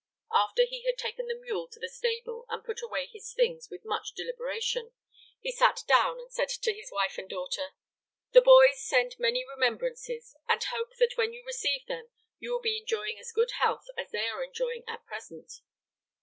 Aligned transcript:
After 0.33 0.63
he 0.65 0.83
had 0.87 0.97
taken 0.97 1.27
the 1.27 1.35
mule 1.39 1.67
to 1.67 1.79
the 1.79 1.87
stable 1.87 2.45
and 2.49 2.63
put 2.63 2.81
away 2.81 3.05
his 3.05 3.33
things 3.35 3.69
with 3.69 3.85
much 3.85 4.13
deliberation, 4.15 4.93
he 5.39 5.51
sat 5.51 5.83
down 5.87 6.17
and 6.19 6.31
said 6.33 6.49
to 6.49 6.73
his 6.73 6.89
wife 6.91 7.19
and 7.19 7.29
daughter: 7.29 7.75
"The 8.31 8.41
boys 8.41 8.81
send 8.83 9.13
many 9.19 9.45
remembrances, 9.47 10.35
and 10.49 10.63
hope 10.63 10.95
that 10.97 11.17
when 11.19 11.33
you 11.33 11.43
receive 11.45 11.85
them 11.85 12.09
you 12.39 12.51
will 12.51 12.61
be 12.61 12.79
enjoying 12.79 13.19
as 13.19 13.31
good 13.31 13.51
health 13.59 13.85
as 13.95 14.09
they 14.09 14.27
are 14.27 14.43
enjoying 14.43 14.83
at 14.87 15.05
present." 15.05 15.61